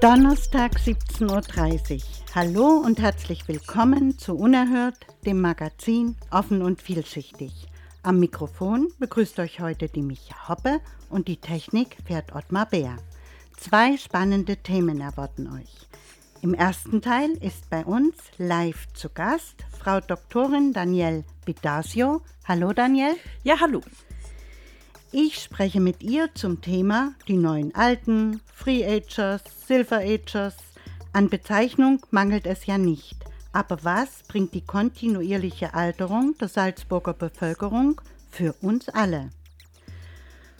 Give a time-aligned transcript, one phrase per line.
[0.00, 2.00] Donnerstag 17.30 Uhr.
[2.34, 7.68] Hallo und herzlich willkommen zu Unerhört, dem Magazin Offen und Vielschichtig.
[8.02, 12.96] Am Mikrofon begrüßt euch heute die Micha Hoppe und die Technik fährt Ottmar Bär.
[13.58, 15.86] Zwei spannende Themen erwarten euch.
[16.40, 22.22] Im ersten Teil ist bei uns live zu Gast Frau Doktorin Danielle Bidasio.
[22.48, 23.16] Hallo Danielle.
[23.42, 23.82] Ja, hallo.
[25.12, 30.54] Ich spreche mit ihr zum Thema die neuen Alten, Free Agers, Silver Agers.
[31.12, 33.16] An Bezeichnung mangelt es ja nicht.
[33.52, 39.30] Aber was bringt die kontinuierliche Alterung der Salzburger Bevölkerung für uns alle?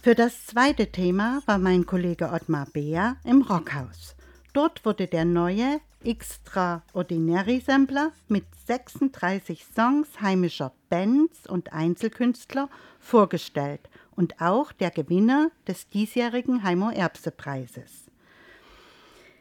[0.03, 4.17] Für das zweite Thema war mein Kollege Ottmar Beer im Rockhaus.
[4.53, 13.90] Dort wurde der neue Extraordinary Sampler mit 36 Songs heimischer Bands und Einzelkünstler vorgestellt
[14.21, 18.11] und auch der Gewinner des diesjährigen Heimo Erbse Preises.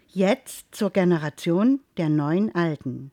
[0.07, 3.11] Jetzt zur Generation der neuen Alten.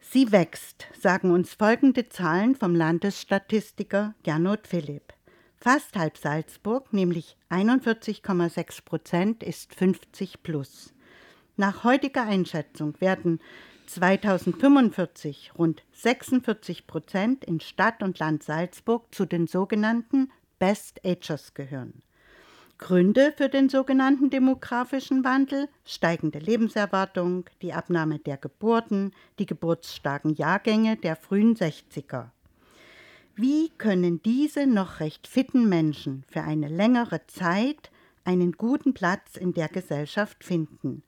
[0.00, 5.12] Sie wächst, sagen uns folgende Zahlen vom Landesstatistiker Gernot Philipp.
[5.58, 10.94] Fast halb Salzburg, nämlich 41,6 Prozent, ist 50 plus.
[11.58, 13.40] Nach heutiger Einschätzung werden
[13.88, 20.30] 2045 rund 46 Prozent in Stadt und Land Salzburg zu den sogenannten
[20.64, 22.00] Best Agers gehören.
[22.78, 30.96] Gründe für den sogenannten demografischen Wandel steigende Lebenserwartung, die Abnahme der Geburten, die geburtsstarken Jahrgänge
[30.96, 32.30] der frühen 60er.
[33.36, 37.90] Wie können diese noch recht fitten Menschen für eine längere Zeit
[38.24, 41.02] einen guten Platz in der Gesellschaft finden?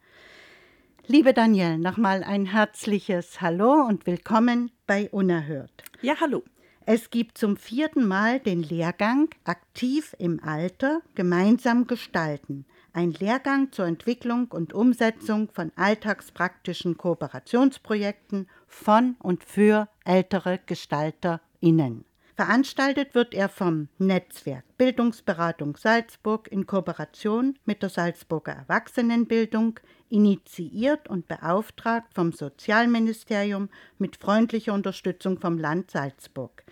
[1.07, 5.83] Liebe Danielle, nochmal ein herzliches Hallo und willkommen bei Unerhört.
[6.03, 6.45] Ja, hallo.
[6.89, 12.65] Es gibt zum vierten Mal den Lehrgang Aktiv im Alter gemeinsam gestalten.
[12.93, 22.05] Ein Lehrgang zur Entwicklung und Umsetzung von alltagspraktischen Kooperationsprojekten von und für ältere GestalterInnen.
[22.37, 31.27] Veranstaltet wird er vom Netzwerk Bildungsberatung Salzburg in Kooperation mit der Salzburger Erwachsenenbildung, initiiert und
[31.27, 36.63] beauftragt vom Sozialministerium mit freundlicher Unterstützung vom Land Salzburg.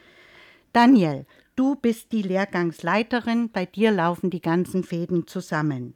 [0.74, 1.24] Daniel,
[1.54, 5.94] du bist die Lehrgangsleiterin, bei dir laufen die ganzen Fäden zusammen.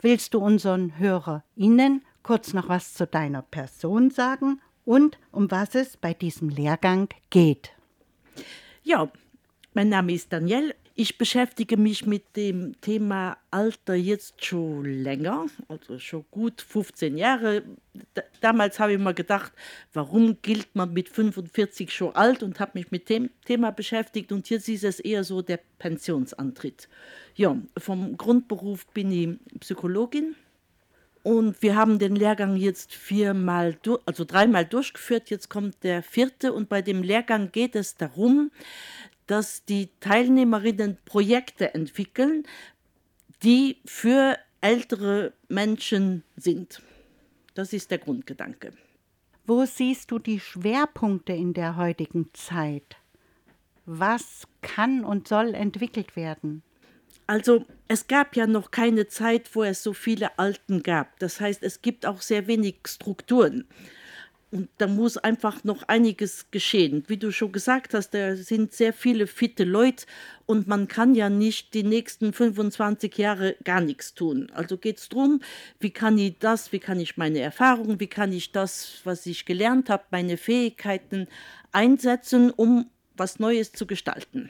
[0.00, 5.96] Willst du unseren HörerInnen kurz noch was zu deiner Person sagen und um was es
[5.96, 7.70] bei diesem Lehrgang geht?
[8.82, 9.08] Ja,
[9.74, 10.74] mein Name ist Daniel.
[10.98, 17.64] Ich beschäftige mich mit dem Thema Alter jetzt schon länger, also schon gut 15 Jahre.
[18.40, 19.52] damals habe ich mir gedacht,
[19.92, 24.48] warum gilt man mit 45 schon alt und habe mich mit dem Thema beschäftigt und
[24.48, 26.88] jetzt ist es eher so der Pensionsantritt.
[27.34, 30.34] Ja, vom Grundberuf bin ich Psychologin
[31.26, 33.76] und wir haben den Lehrgang jetzt viermal,
[34.06, 35.28] also dreimal durchgeführt.
[35.28, 36.52] Jetzt kommt der vierte.
[36.52, 38.52] Und bei dem Lehrgang geht es darum,
[39.26, 42.44] dass die Teilnehmerinnen Projekte entwickeln,
[43.42, 46.82] die für ältere Menschen sind.
[47.54, 48.72] Das ist der Grundgedanke.
[49.46, 52.96] Wo siehst du die Schwerpunkte in der heutigen Zeit?
[53.84, 56.62] Was kann und soll entwickelt werden?
[57.28, 61.18] Also es gab ja noch keine Zeit, wo es so viele Alten gab.
[61.18, 63.66] Das heißt, es gibt auch sehr wenig Strukturen.
[64.56, 67.04] Und da muss einfach noch einiges geschehen.
[67.08, 70.06] Wie du schon gesagt hast, da sind sehr viele fitte Leute
[70.46, 74.50] und man kann ja nicht die nächsten 25 Jahre gar nichts tun.
[74.54, 75.42] Also geht es darum,
[75.78, 79.44] wie kann ich das, wie kann ich meine Erfahrungen, wie kann ich das, was ich
[79.44, 81.28] gelernt habe, meine Fähigkeiten
[81.70, 84.48] einsetzen, um was Neues zu gestalten.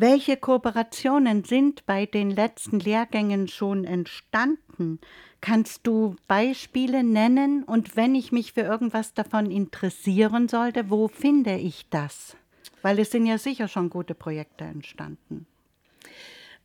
[0.00, 5.00] Welche Kooperationen sind bei den letzten Lehrgängen schon entstanden?
[5.40, 7.64] Kannst du Beispiele nennen?
[7.64, 12.36] Und wenn ich mich für irgendwas davon interessieren sollte, wo finde ich das?
[12.80, 15.48] Weil es sind ja sicher schon gute Projekte entstanden.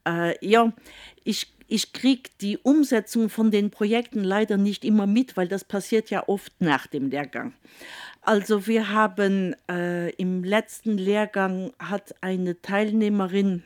[0.07, 0.71] Äh, ja,
[1.23, 6.09] ich, ich kriege die Umsetzung von den Projekten leider nicht immer mit, weil das passiert
[6.09, 7.53] ja oft nach dem Lehrgang.
[8.21, 13.63] Also wir haben äh, im letzten Lehrgang hat eine Teilnehmerin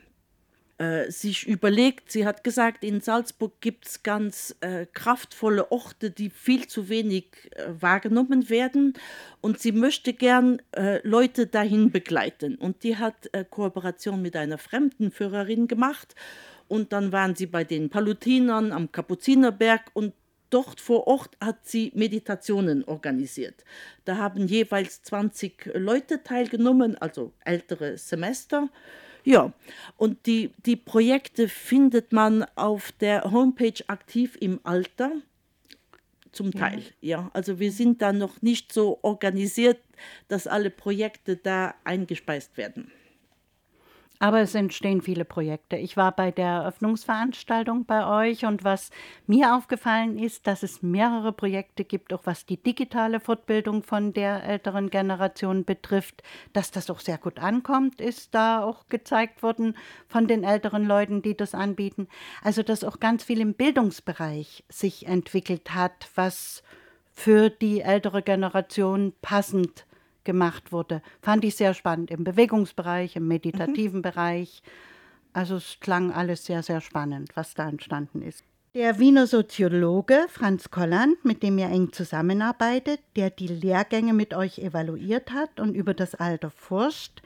[0.78, 6.30] äh, sich überlegt, sie hat gesagt, in Salzburg gibt es ganz äh, kraftvolle Orte, die
[6.30, 8.94] viel zu wenig äh, wahrgenommen werden
[9.40, 12.54] und sie möchte gern äh, Leute dahin begleiten.
[12.54, 16.14] Und die hat äh, Kooperation mit einer Fremdenführerin gemacht
[16.68, 20.14] und dann waren sie bei den Palutinern am Kapuzinerberg und
[20.50, 23.64] dort vor Ort hat sie Meditationen organisiert.
[24.04, 28.68] Da haben jeweils 20 Leute teilgenommen, also ältere Semester.
[29.28, 29.52] Ja,
[29.98, 35.12] und die, die Projekte findet man auf der Homepage aktiv im Alter.
[36.32, 37.20] Zum Teil, ja.
[37.20, 37.30] ja.
[37.34, 39.80] Also wir sind da noch nicht so organisiert,
[40.28, 42.90] dass alle Projekte da eingespeist werden.
[44.20, 45.76] Aber es entstehen viele Projekte.
[45.76, 48.90] Ich war bei der Eröffnungsveranstaltung bei euch und was
[49.26, 54.42] mir aufgefallen ist, dass es mehrere Projekte gibt, auch was die digitale Fortbildung von der
[54.42, 56.24] älteren Generation betrifft.
[56.52, 59.76] Dass das auch sehr gut ankommt, ist da auch gezeigt worden
[60.08, 62.08] von den älteren Leuten, die das anbieten.
[62.42, 66.64] Also dass auch ganz viel im Bildungsbereich sich entwickelt hat, was
[67.12, 69.86] für die ältere Generation passend
[70.28, 71.00] gemacht wurde.
[71.22, 74.02] Fand ich sehr spannend im Bewegungsbereich, im meditativen mhm.
[74.02, 74.62] Bereich.
[75.32, 78.44] Also es klang alles sehr, sehr spannend, was da entstanden ist.
[78.74, 84.58] Der Wiener Soziologe Franz Kolland, mit dem ihr eng zusammenarbeitet, der die Lehrgänge mit euch
[84.58, 87.22] evaluiert hat und über das Alter forscht,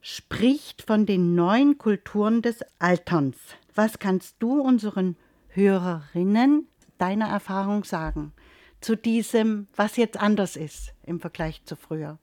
[0.00, 3.36] spricht von den neuen Kulturen des Alterns.
[3.76, 5.14] Was kannst du unseren
[5.50, 6.66] Hörerinnen
[6.98, 8.32] deiner Erfahrung sagen
[8.80, 12.18] zu diesem, was jetzt anders ist im Vergleich zu früher?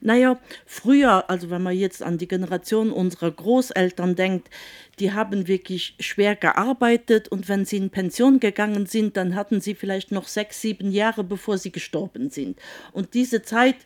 [0.00, 4.50] Naja, früher, also wenn man jetzt an die Generation unserer Großeltern denkt,
[4.98, 9.74] die haben wirklich schwer gearbeitet und wenn sie in Pension gegangen sind, dann hatten sie
[9.74, 12.58] vielleicht noch sechs, sieben Jahre, bevor sie gestorben sind.
[12.92, 13.76] Und diese Zeit,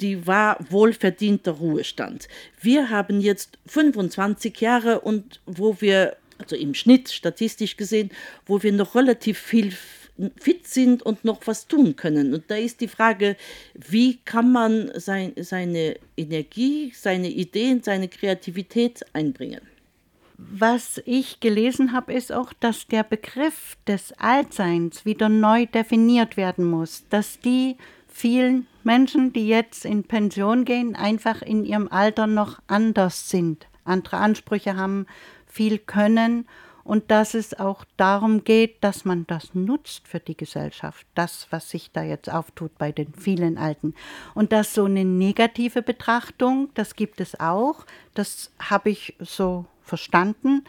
[0.00, 2.28] die war wohlverdienter Ruhestand.
[2.60, 8.10] Wir haben jetzt 25 Jahre und wo wir, also im Schnitt statistisch gesehen,
[8.46, 9.72] wo wir noch relativ viel
[10.36, 12.34] fit sind und noch was tun können.
[12.34, 13.36] Und da ist die Frage,
[13.74, 19.60] wie kann man sein, seine Energie, seine Ideen, seine Kreativität einbringen?
[20.36, 26.64] Was ich gelesen habe, ist auch, dass der Begriff des Altseins wieder neu definiert werden
[26.64, 27.76] muss, dass die
[28.08, 34.16] vielen Menschen, die jetzt in Pension gehen, einfach in ihrem Alter noch anders sind, andere
[34.18, 35.06] Ansprüche haben,
[35.46, 36.46] viel können
[36.84, 41.70] und dass es auch darum geht, dass man das nutzt für die Gesellschaft, das, was
[41.70, 43.94] sich da jetzt auftut bei den vielen Alten.
[44.34, 50.64] Und dass so eine negative Betrachtung, das gibt es auch, das habe ich so verstanden,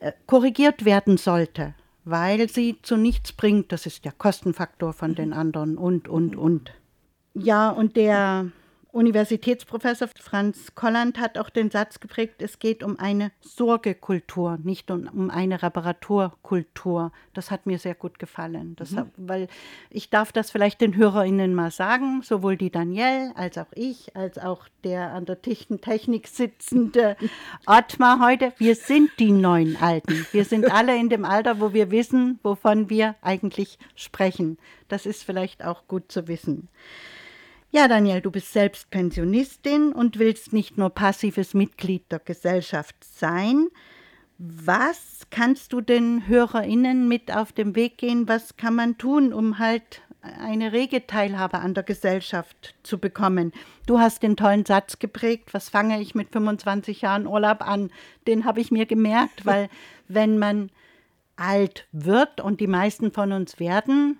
[0.00, 3.72] äh, korrigiert werden sollte, weil sie zu nichts bringt.
[3.72, 6.72] Das ist der Kostenfaktor von den anderen und, und, und.
[7.34, 8.50] Ja, und der
[8.96, 15.28] Universitätsprofessor Franz Kolland hat auch den Satz geprägt, es geht um eine Sorgekultur, nicht um,
[15.28, 17.12] eine Reparaturkultur.
[17.34, 18.74] Das hat mir sehr gut gefallen.
[18.76, 19.10] Das, mhm.
[19.18, 19.48] Weil
[19.90, 24.38] ich darf das vielleicht den HörerInnen mal sagen, sowohl die Danielle als auch ich, als
[24.38, 27.18] auch der an der Technik sitzende
[27.66, 28.54] Ottmar heute.
[28.56, 30.26] Wir sind die neuen Alten.
[30.32, 34.56] Wir sind alle in dem Alter, wo wir wissen, wovon wir eigentlich sprechen.
[34.88, 36.68] Das ist vielleicht auch gut zu wissen.
[37.76, 43.68] Ja, Daniel, du bist selbst Pensionistin und willst nicht nur passives Mitglied der Gesellschaft sein.
[44.38, 48.28] Was kannst du den HörerInnen mit auf den Weg gehen?
[48.28, 53.52] Was kann man tun, um halt eine rege Teilhabe an der Gesellschaft zu bekommen?
[53.86, 57.90] Du hast den tollen Satz geprägt, was fange ich mit 25 Jahren Urlaub an?
[58.26, 59.68] Den habe ich mir gemerkt, weil
[60.08, 60.70] wenn man
[61.36, 64.16] alt wird und die meisten von uns werden,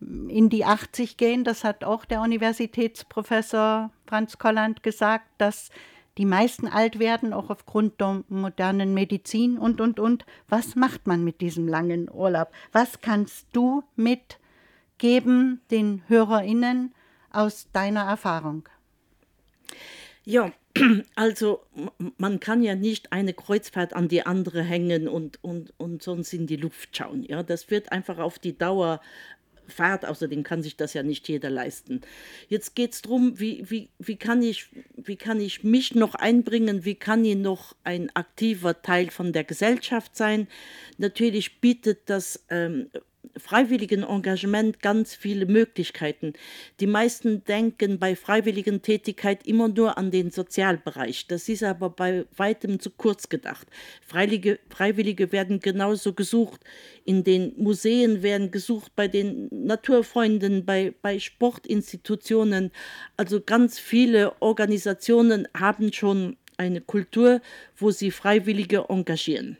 [0.00, 1.44] in die 80 gehen.
[1.44, 5.70] Das hat auch der Universitätsprofessor Franz Kolland gesagt, dass
[6.18, 10.24] die meisten alt werden, auch aufgrund der modernen Medizin und, und, und.
[10.48, 12.50] Was macht man mit diesem langen Urlaub?
[12.72, 16.94] Was kannst du mitgeben den HörerInnen
[17.30, 18.68] aus deiner Erfahrung?
[20.24, 20.52] Ja,
[21.14, 21.62] also
[22.16, 26.46] man kann ja nicht eine Kreuzfahrt an die andere hängen und, und, und sonst in
[26.46, 27.22] die Luft schauen.
[27.24, 29.00] Ja, das wird einfach auf die Dauer
[29.68, 32.00] Fahrt, außerdem kann sich das ja nicht jeder leisten.
[32.48, 36.84] Jetzt geht es darum, wie, wie, wie, kann ich, wie kann ich mich noch einbringen,
[36.84, 40.48] wie kann ich noch ein aktiver Teil von der Gesellschaft sein.
[40.98, 42.90] Natürlich bietet das ähm,
[43.36, 46.32] freiwilligen Engagement ganz viele Möglichkeiten.
[46.80, 51.26] Die meisten denken bei freiwilligen Tätigkeit immer nur an den Sozialbereich.
[51.26, 53.66] Das ist aber bei weitem zu kurz gedacht.
[54.06, 56.60] Freiwillige, Freiwillige werden genauso gesucht.
[57.04, 62.70] In den Museen werden gesucht, bei den Naturfreunden, bei, bei Sportinstitutionen.
[63.16, 67.40] Also ganz viele Organisationen haben schon eine Kultur,
[67.76, 69.58] wo sie Freiwillige engagieren.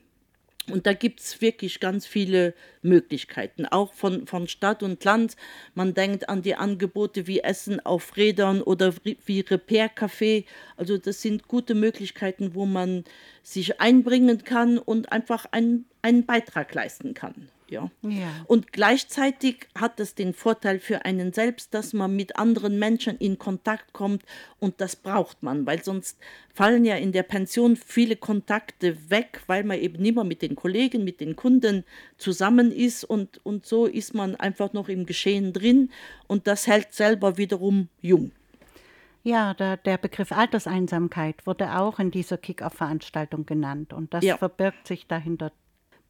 [0.70, 5.36] Und da gibt es wirklich ganz viele Möglichkeiten, auch von, von Stadt und Land.
[5.74, 10.44] Man denkt an die Angebote wie Essen auf Rädern oder wie Repair-Café.
[10.76, 13.04] Also das sind gute Möglichkeiten, wo man
[13.42, 17.48] sich einbringen kann und einfach einen, einen Beitrag leisten kann.
[17.68, 17.90] Ja.
[18.02, 18.28] Ja.
[18.46, 23.38] Und gleichzeitig hat es den Vorteil für einen selbst, dass man mit anderen Menschen in
[23.38, 24.22] Kontakt kommt
[24.60, 26.18] und das braucht man, weil sonst
[26.54, 30.54] fallen ja in der Pension viele Kontakte weg, weil man eben nicht mehr mit den
[30.54, 31.84] Kollegen, mit den Kunden
[32.18, 35.90] zusammen ist und, und so ist man einfach noch im Geschehen drin
[36.28, 38.30] und das hält selber wiederum jung.
[39.24, 44.36] Ja, der, der Begriff Alterseinsamkeit wurde auch in dieser Kick-Off-Veranstaltung genannt und das Ja.
[44.36, 45.50] verbirgt sich dahinter.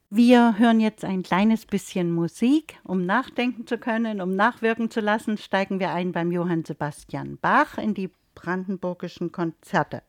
[0.09, 5.37] Wir hören jetzt ein kleines bisschen Musik, um nachdenken zu können, um nachwirken zu lassen,
[5.37, 10.03] steigen wir ein beim Johann Sebastian Bach in die brandenburgischen Konzerte.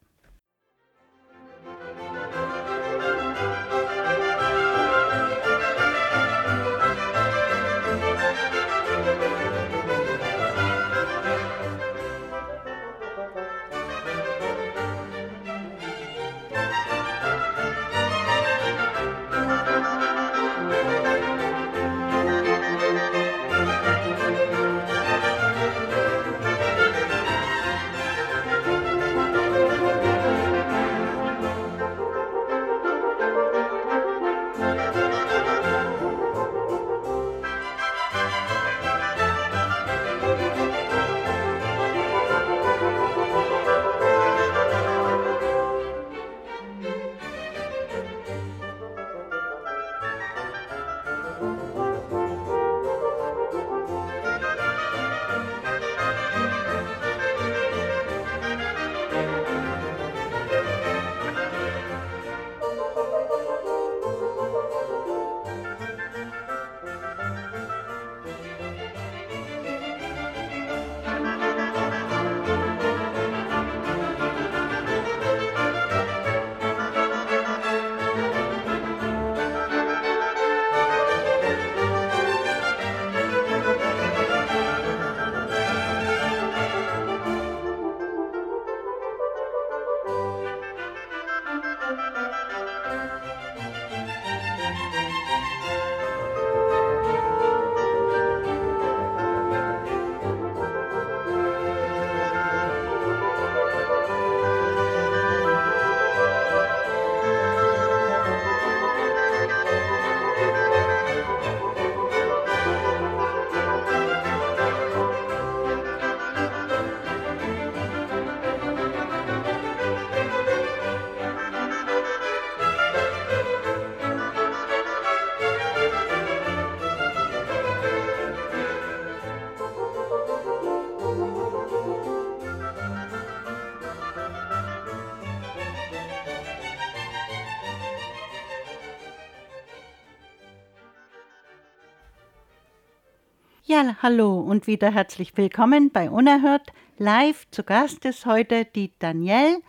[143.78, 146.72] Ja, hallo und wieder herzlich willkommen bei Unerhört.
[146.96, 149.60] Live zu Gast ist heute die Danielle.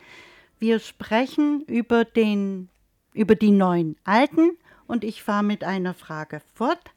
[0.57, 2.69] Wir sprechen über, den,
[3.13, 6.91] über die neuen Alten und ich fahre mit einer Frage fort.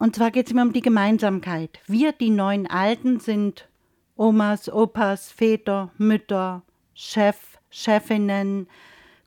[0.00, 1.78] Und zwar geht es mir um die Gemeinsamkeit.
[1.86, 3.68] Wir, die neuen Alten, sind
[4.16, 6.62] Omas, Opas, Väter, Mütter,
[6.94, 7.38] Chef,
[7.70, 8.66] Chefinnen,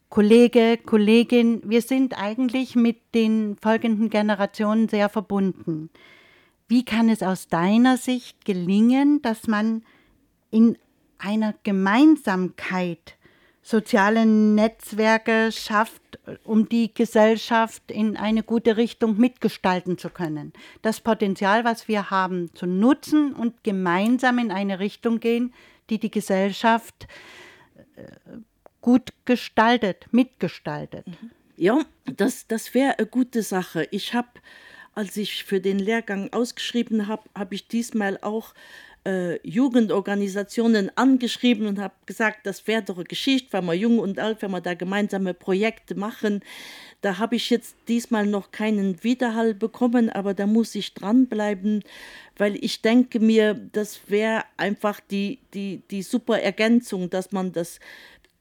[0.09, 1.61] Kollege, Kollegin.
[1.63, 5.89] Wir sind eigentlich mit den folgenden Generationen sehr verbunden.
[6.67, 9.83] Wie kann es aus deiner Sicht gelingen, dass man
[10.51, 10.77] in
[11.17, 13.15] einer Gemeinsamkeit
[13.61, 20.53] soziale Netzwerke schafft, um die Gesellschaft in eine gute Richtung mitgestalten zu können?
[20.81, 25.53] Das Potenzial, was wir haben, zu nutzen und gemeinsam in eine Richtung gehen,
[25.89, 27.07] die die Gesellschaft
[27.95, 28.07] äh,
[28.81, 31.05] gut gestaltet, mitgestaltet.
[31.57, 33.87] Ja, das, das wäre eine gute Sache.
[33.89, 34.27] Ich habe,
[34.95, 38.53] als ich für den Lehrgang ausgeschrieben habe, habe ich diesmal auch
[39.05, 44.19] äh, Jugendorganisationen angeschrieben und habe gesagt, das wäre doch eine Geschichte, wenn wir jung und
[44.19, 46.41] alt, wenn wir da gemeinsame Projekte machen.
[47.01, 51.83] Da habe ich jetzt diesmal noch keinen Widerhall bekommen, aber da muss ich dranbleiben,
[52.37, 57.79] weil ich denke mir, das wäre einfach die, die, die super Ergänzung, dass man das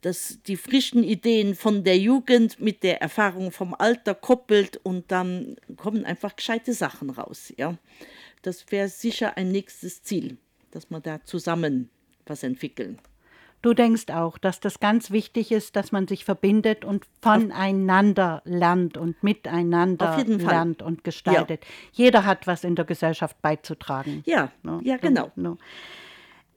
[0.04, 5.56] dass die frischen Ideen von der Jugend mit der Erfahrung vom Alter koppelt und dann
[5.76, 7.54] kommen einfach gescheite Sachen raus.
[7.56, 7.78] Ja,
[8.42, 10.36] das wäre sicher ein nächstes Ziel,
[10.72, 11.88] dass wir da zusammen
[12.26, 12.98] was entwickeln.
[13.62, 18.98] Du denkst auch, dass das ganz wichtig ist, dass man sich verbindet und voneinander lernt
[18.98, 21.64] und miteinander lernt und gestaltet.
[21.92, 24.22] Jeder hat was in der Gesellschaft beizutragen.
[24.26, 25.32] Ja, No, ja, no, genau.
[25.36, 25.56] no.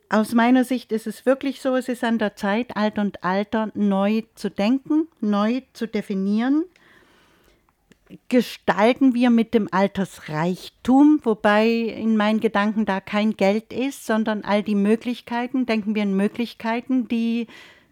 [0.09, 3.71] Aus meiner Sicht ist es wirklich so, es ist an der Zeit, Alt und Alter
[3.73, 6.63] neu zu denken, neu zu definieren.
[8.29, 14.63] Gestalten wir mit dem Altersreichtum, wobei in meinen Gedanken da kein Geld ist, sondern all
[14.63, 17.47] die Möglichkeiten, denken wir in Möglichkeiten, die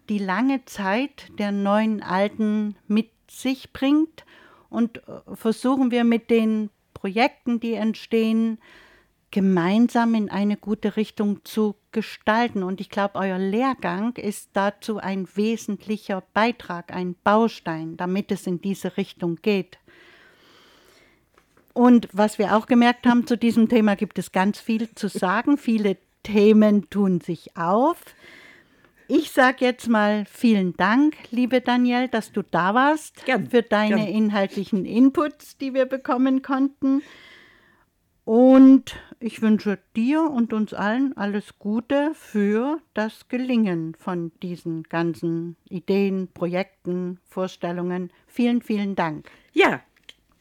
[0.07, 4.23] die lange Zeit der neuen Alten mit sich bringt
[4.69, 8.57] und äh, versuchen wir mit den Projekten, die entstehen,
[9.35, 12.63] gemeinsam in eine gute Richtung zu gestalten.
[12.63, 18.61] Und ich glaube, euer Lehrgang ist dazu ein wesentlicher Beitrag, ein Baustein, damit es in
[18.61, 19.77] diese Richtung geht.
[21.73, 25.57] Und was wir auch gemerkt haben, zu diesem Thema gibt es ganz viel zu sagen.
[25.57, 27.97] Viele Themen tun sich auf.
[29.09, 33.97] Ich sage jetzt mal vielen Dank, liebe Danielle, dass du da warst Gern, für deine
[33.97, 34.07] gern.
[34.07, 37.01] inhaltlichen Inputs, die wir bekommen konnten.
[38.25, 45.55] Und ich wünsche dir und uns allen alles Gute für das Gelingen von diesen ganzen
[45.69, 48.11] Ideen, Projekten, Vorstellungen.
[48.25, 49.29] Vielen, vielen Dank.
[49.53, 49.81] Ja,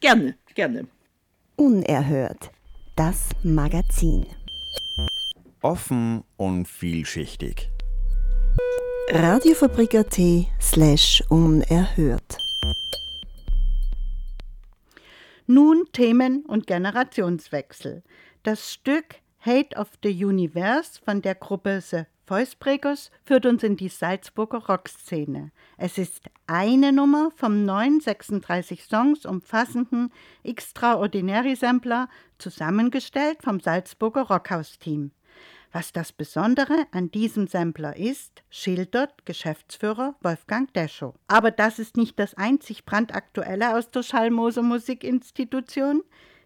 [0.00, 0.86] gerne, gerne.
[1.56, 2.50] Unerhört.
[2.96, 4.26] Das Magazin.
[5.60, 7.68] Offen und vielschichtig.
[9.10, 10.18] Radiofabrik.at
[10.60, 12.43] slash unerhört.
[15.46, 18.02] Nun Themen- und Generationswechsel.
[18.44, 23.88] Das Stück Hate of the Universe von der Gruppe The Voicebreakers führt uns in die
[23.90, 25.52] Salzburger Rockszene.
[25.76, 30.10] Es ist eine Nummer vom neuen 36 Songs umfassenden
[30.42, 32.08] Extraordinary Sampler,
[32.38, 35.10] zusammengestellt vom Salzburger Rockhaus-Team.
[35.74, 41.16] Was das Besondere an diesem Sampler ist, schildert Geschäftsführer Wolfgang Deschow.
[41.26, 46.04] Aber das ist nicht das einzig brandaktuelle aus der Schallmoser Musikinstitution.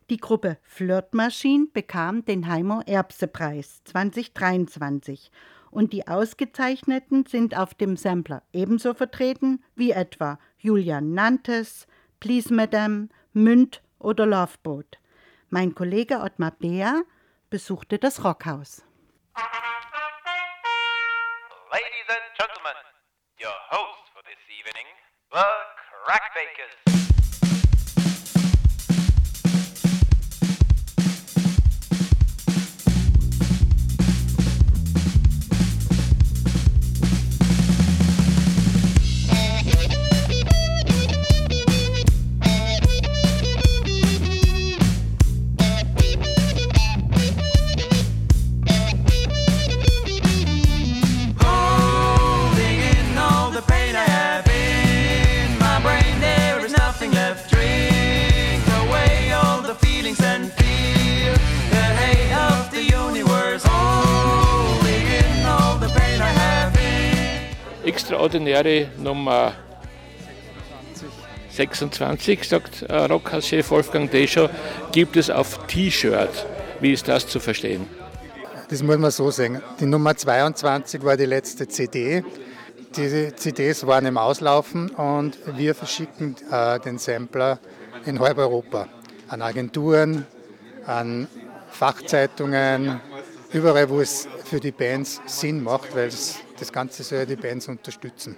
[0.09, 5.31] Die Gruppe Flirtmaschine bekam den Heimo Erbse-Preis 2023
[5.71, 11.87] und die Ausgezeichneten sind auf dem Sampler ebenso vertreten wie etwa Julian Nantes,
[12.19, 14.97] Please Madame, Münd oder Loveboat.
[15.51, 17.03] Mein Kollege Ottmar Beer
[17.51, 18.88] besuchte das Rockhaus.
[19.39, 19.47] Ladies
[22.11, 22.75] and gentlemen,
[23.39, 24.83] your host for this evening,
[25.31, 25.47] the
[26.03, 27.08] Crackbakers.
[68.35, 68.47] In.
[68.47, 69.55] Extraordinäre Nummer
[71.51, 73.09] 26, sagt äh,
[73.71, 74.51] Wolfgang Deschow,
[74.93, 76.47] gibt es auf T-Shirt.
[76.81, 77.87] Wie ist das zu verstehen?
[78.69, 79.63] Das muss man so sagen.
[79.81, 82.23] Die Nummer 22 war die letzte CD.
[82.95, 87.59] Diese CDs waren im Auslaufen und wir verschicken äh, den Sampler
[88.07, 88.89] in halb Europa.
[89.29, 90.27] An Agenturen,
[90.87, 91.27] an
[91.71, 93.01] Fachzeitungen,
[93.53, 97.37] überall, wo es für die Bands Sinn macht, weil es, das Ganze soll ja die
[97.37, 98.37] Bands unterstützen.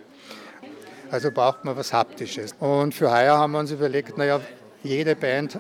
[1.11, 2.55] Also braucht man was Haptisches.
[2.61, 4.41] Und für heuer haben wir uns überlegt, naja,
[4.83, 5.59] jede Band,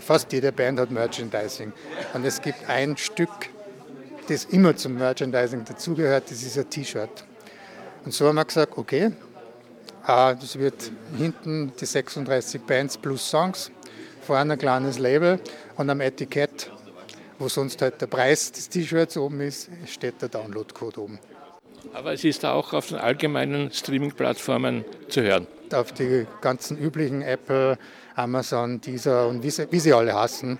[0.00, 1.72] fast jede Band hat Merchandising.
[2.12, 3.30] Und es gibt ein Stück,
[4.28, 7.24] das immer zum Merchandising dazugehört, das ist ein T-Shirt.
[8.04, 9.12] Und so haben wir gesagt, okay,
[10.06, 13.70] äh, das wird hinten die 36 Bands plus Songs,
[14.22, 15.38] vorne ein kleines Label
[15.76, 16.70] und am Etikett,
[17.38, 21.18] wo sonst halt der Preis des T-Shirts oben ist, steht der Downloadcode oben.
[21.94, 25.46] Aber es ist auch auf den allgemeinen Streaming-Plattformen zu hören.
[25.72, 27.78] Auf die ganzen üblichen Apple,
[28.16, 30.58] Amazon, Deezer und wie sie, wie sie alle heißen,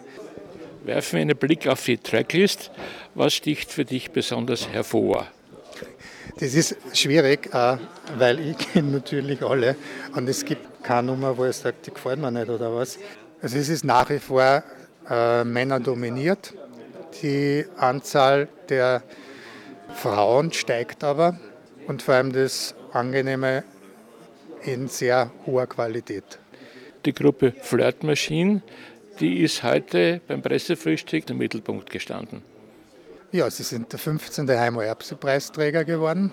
[0.85, 2.71] Werfen wir einen Blick auf die Tracklist.
[3.15, 5.27] Was sticht für dich besonders hervor?
[6.39, 7.79] Das ist schwierig, äh,
[8.19, 9.77] weil ich kenne natürlich alle
[10.15, 12.99] und es gibt keine Nummer, wo ich sage, die gefällt mir nicht oder was.
[13.41, 14.63] Also es ist nach wie vor
[15.09, 16.53] äh, Männer dominiert.
[17.23, 19.03] Die Anzahl der
[19.95, 21.39] Frauen steigt aber
[21.87, 23.65] und vor allem das Angenehme
[24.63, 26.39] in sehr hoher Qualität.
[27.05, 28.63] Die Gruppe Flirt Machine,
[29.21, 32.43] die ist heute beim Pressefrühstück im Mittelpunkt gestanden.
[33.33, 34.49] Ja, sie sind der 15.
[34.49, 36.33] Heimo Erbse-Preisträger geworden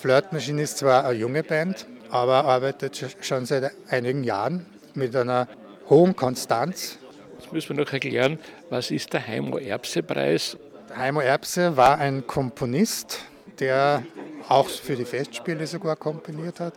[0.00, 5.46] Flirtmaschine ist zwar eine junge Band, aber arbeitet sch- schon seit einigen Jahren mit einer
[5.90, 6.96] hohen Konstanz.
[7.38, 8.38] Jetzt müssen wir noch erklären,
[8.70, 10.56] was ist der Heimo-Erbse-Preis?
[10.96, 13.20] Heimo Erbse war ein Komponist,
[13.58, 14.02] der
[14.48, 16.74] auch für die Festspiele sogar komponiert hat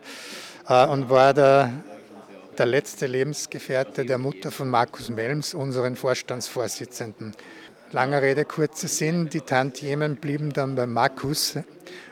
[0.68, 1.72] äh, und war der,
[2.56, 7.34] der letzte Lebensgefährte der Mutter von Markus Melms, unseren Vorstandsvorsitzenden.
[7.90, 11.56] Langer Rede, kurzer Sinn, die Tantiemen blieben dann bei Markus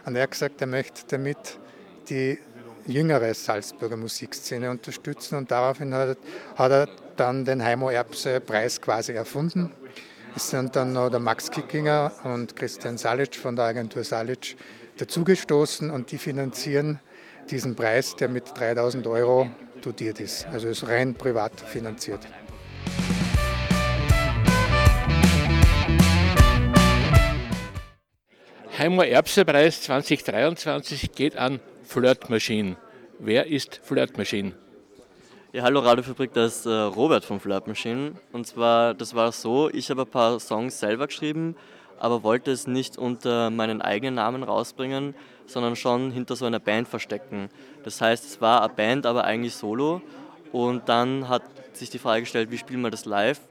[0.04, 1.58] und er hat gesagt, er möchte damit
[2.08, 2.38] die
[2.86, 6.18] jüngere Salzburger Musikszene unterstützen und daraufhin hat,
[6.56, 9.72] hat er dann den Heimo Erbse Preis quasi erfunden.
[10.35, 14.57] Es sind dann noch der Max Kickinger und Christian Salic von der Agentur Salic
[14.97, 17.01] dazugestoßen und die finanzieren
[17.51, 19.51] diesen Preis, der mit 3000 Euro
[19.83, 20.47] dotiert ist.
[20.47, 22.21] Also ist rein privat finanziert.
[28.79, 32.77] Heimo-Erbse-Preis 2023 geht an Flirtmaschine.
[33.18, 34.62] Wer ist Flirtmaschine?
[35.54, 38.12] Ja, hallo Radiofabrik, das ist äh, Robert von Flirt Machine.
[38.32, 41.56] Und zwar, das war so, ich habe ein paar Songs selber geschrieben,
[41.98, 46.88] aber wollte es nicht unter meinen eigenen Namen rausbringen, sondern schon hinter so einer Band
[46.88, 47.50] verstecken.
[47.84, 50.00] Das heißt, es war eine Band, aber eigentlich solo.
[50.52, 51.42] Und dann hat
[51.74, 53.42] sich die Frage gestellt, wie spielen wir das live?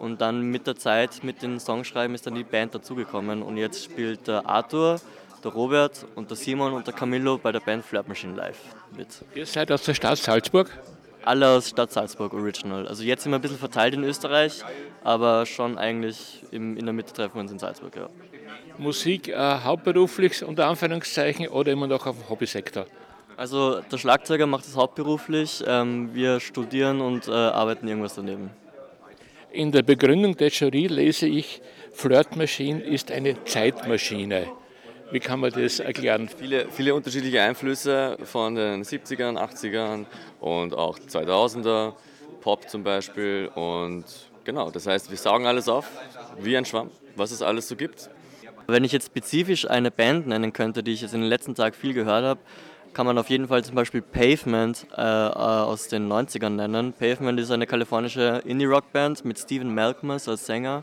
[0.00, 3.44] Und dann mit der Zeit, mit den Songschreiben, ist dann die Band dazugekommen.
[3.44, 5.00] Und jetzt spielt der Arthur,
[5.44, 8.58] der Robert und der Simon und der Camillo bei der Band Flirt Machine live
[8.96, 9.06] mit.
[9.36, 10.68] Ihr seid aus der Stadt Salzburg.
[11.24, 12.86] Alle aus Stadt Salzburg Original.
[12.86, 14.62] Also jetzt sind wir ein bisschen verteilt in Österreich,
[15.02, 18.08] aber schon eigentlich im, in der Mitte treffen wir uns in Salzburg, ja.
[18.76, 22.86] Musik äh, hauptberuflich unter Anführungszeichen oder immer noch auf dem Hobbysektor?
[23.36, 28.50] Also der Schlagzeuger macht es hauptberuflich, ähm, wir studieren und äh, arbeiten irgendwas daneben.
[29.50, 34.48] In der Begründung der Jury lese ich, Flirtmaschine ist eine Zeitmaschine.
[35.14, 36.28] Wie kann man das erklären?
[36.28, 40.06] Viele, viele unterschiedliche Einflüsse von den 70ern, 80ern
[40.40, 41.92] und auch 2000er,
[42.40, 43.48] Pop zum Beispiel.
[43.54, 44.06] Und
[44.42, 45.88] genau, das heißt, wir saugen alles auf,
[46.40, 48.10] wie ein Schwamm, was es alles so gibt.
[48.66, 51.76] Wenn ich jetzt spezifisch eine Band nennen könnte, die ich jetzt in den letzten Tagen
[51.76, 52.40] viel gehört habe,
[52.92, 56.92] kann man auf jeden Fall zum Beispiel Pavement äh, äh, aus den 90ern nennen.
[56.92, 60.82] Pavement ist eine kalifornische Indie-Rock-Band mit Steven Malcolmus als Sänger.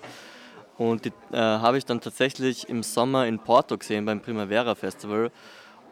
[0.81, 5.29] Und die äh, habe ich dann tatsächlich im Sommer in Porto gesehen beim Primavera Festival.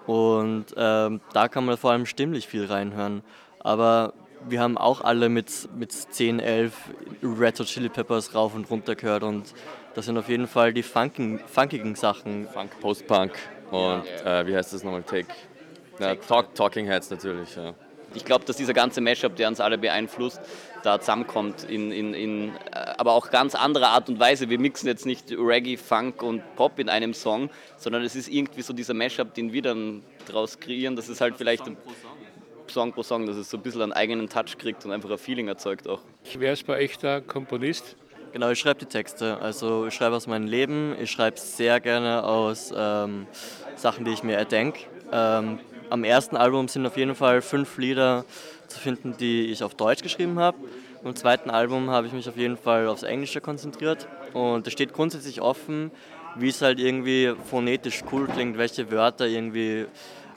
[0.08, 3.21] Und ähm, da kann man vor allem stimmlich viel reinhören.
[3.60, 4.13] Aber
[4.47, 6.73] wir haben auch alle mit, mit 10, 11
[7.21, 9.21] Red Hot Chili Peppers rauf und runter gehört.
[9.21, 9.54] Und
[9.93, 12.47] das sind auf jeden Fall die funkigen, funkigen Sachen.
[12.47, 13.34] Funk, Post-Punk
[13.69, 15.04] und äh, wie heißt das nochmal?
[15.04, 15.28] Take.
[15.99, 17.75] Na, Talk, Talking Heads natürlich, ja.
[18.15, 20.41] Ich glaube, dass dieser ganze Mashup, der uns alle beeinflusst,
[20.83, 22.51] da zusammenkommt, in, in, in, äh,
[22.97, 24.49] aber auch ganz anderer Art und Weise.
[24.49, 28.61] Wir mixen jetzt nicht Reggae, Funk und Pop in einem Song, sondern es ist irgendwie
[28.61, 31.77] so dieser Mashup, den wir dann daraus kreieren, dass es halt vielleicht ein
[32.69, 35.17] Song pro Song, dass es so ein bisschen einen eigenen Touch kriegt und einfach ein
[35.17, 36.01] Feeling erzeugt auch.
[36.37, 37.95] Wer ist bei euch der Komponist?
[38.31, 39.39] Genau, ich schreibe die Texte.
[39.41, 43.25] Also ich schreibe aus meinem Leben, ich schreibe sehr gerne aus ähm,
[43.75, 44.81] Sachen, die ich mir erdenke.
[45.11, 45.59] Ähm,
[45.89, 48.25] am ersten Album sind auf jeden Fall fünf Lieder
[48.67, 50.58] zu finden, die ich auf Deutsch geschrieben habe.
[51.04, 54.08] Im zweiten Album habe ich mich auf jeden Fall aufs Englische konzentriert.
[54.34, 55.91] Und es steht grundsätzlich offen,
[56.36, 59.86] wie es halt irgendwie phonetisch cool klingt, welche Wörter irgendwie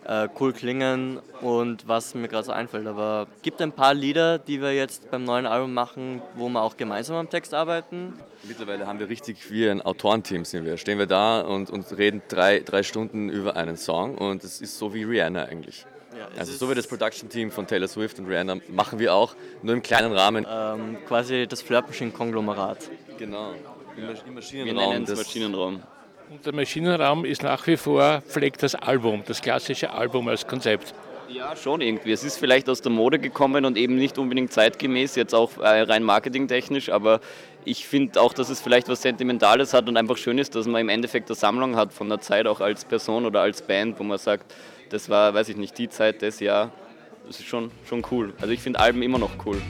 [0.05, 2.87] äh, cool klingen und was mir gerade so einfällt.
[2.87, 6.61] Aber es gibt ein paar Lieder, die wir jetzt beim neuen Album machen, wo wir
[6.63, 8.15] auch gemeinsam am Text arbeiten.
[8.43, 10.77] Mittlerweile haben wir richtig wie ein Autorenteam sind wir.
[10.77, 14.79] Stehen wir da und, und reden drei, drei Stunden über einen Song und es ist
[14.79, 15.87] so wie Rihanna eigentlich.
[16.19, 19.75] Ja, Also so wie das Production-Team von Taylor Swift und Rihanna machen wir auch, nur
[19.75, 20.45] im kleinen Rahmen.
[20.51, 22.91] ähm, quasi das Flirt Machine Konglomerat.
[23.19, 23.53] Genau.
[23.97, 24.91] Im, Masch- im Wir Maschinenraum.
[24.93, 25.83] nennen es Maschinenraum.
[26.33, 30.95] Und der Maschinenraum ist nach wie vor, pflegt das Album, das klassische Album als Konzept.
[31.29, 32.11] Ja, schon irgendwie.
[32.11, 35.83] Es ist vielleicht aus der Mode gekommen und eben nicht unbedingt zeitgemäß, jetzt auch äh,
[35.83, 37.21] rein marketingtechnisch, aber
[37.67, 40.81] ich finde auch, dass es vielleicht was Sentimentales hat und einfach schön ist, dass man
[40.81, 44.03] im Endeffekt eine Sammlung hat von der Zeit, auch als Person oder als Band, wo
[44.03, 44.55] man sagt,
[44.89, 46.73] das war, weiß ich nicht, die Zeit, das Jahr.
[47.27, 48.33] Das ist schon, schon cool.
[48.41, 49.61] Also ich finde Alben immer noch cool.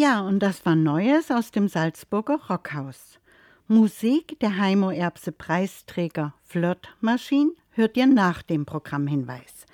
[0.00, 3.18] Ja, und das war Neues aus dem Salzburger Rockhaus.
[3.66, 9.66] Musik der Heimo Erbse Preisträger Flirtmaschine hört ihr nach dem Programmhinweis.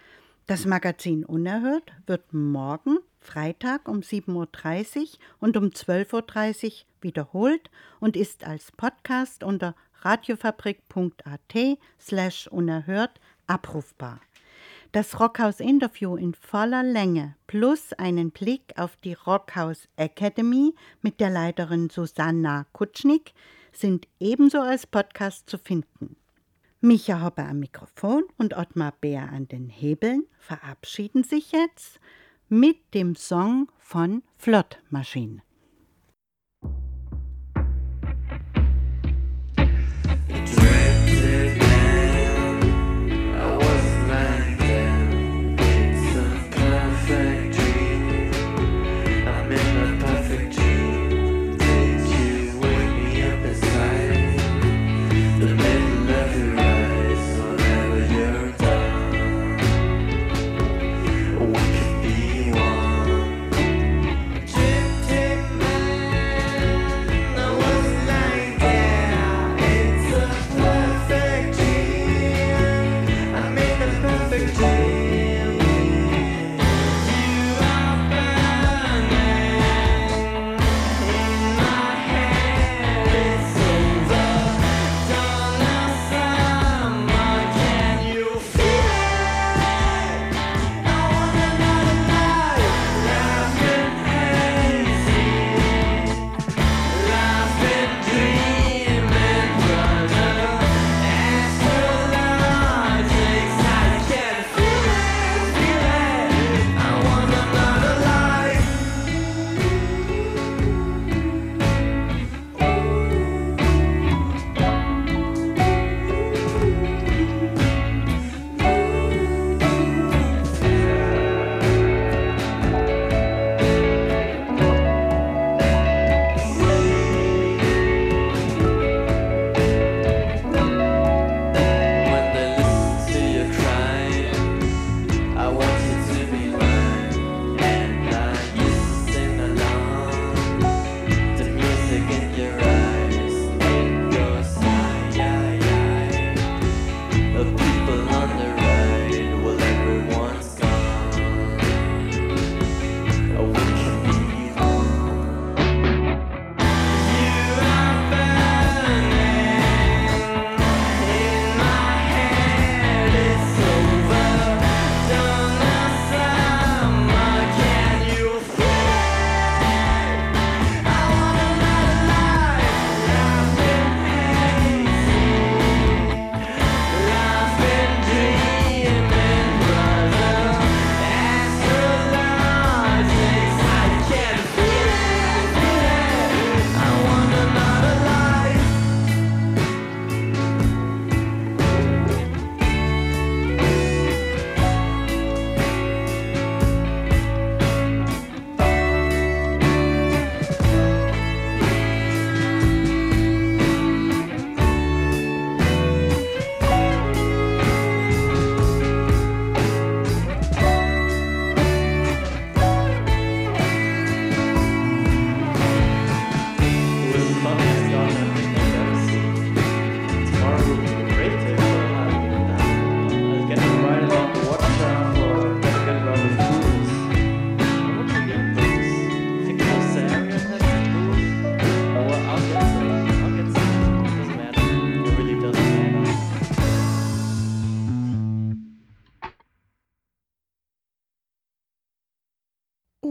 [0.46, 5.08] Das Magazin Unerhört wird morgen, Freitag um 7.30 Uhr
[5.40, 14.20] und um 12.30 Uhr wiederholt und ist als Podcast unter radiofabrik.at slash unerhört abrufbar.
[14.94, 21.90] Das Rockhaus-Interview in voller Länge plus einen Blick auf die Rockhaus Academy mit der Leiterin
[21.90, 23.34] Susanna Kutschnig
[23.72, 26.14] sind ebenso als Podcast zu finden.
[26.80, 31.98] Micha Hopper am Mikrofon und Ottmar Bär an den Hebeln verabschieden sich jetzt
[32.48, 35.42] mit dem Song von Flottmaschine.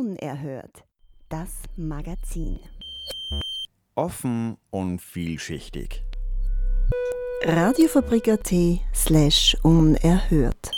[0.04, 0.84] Unerhört.
[1.30, 2.60] Das Magazin.
[3.96, 6.04] Offen und vielschichtig.
[7.46, 8.52] Radiofabrik.at
[8.94, 10.72] slash unerhört.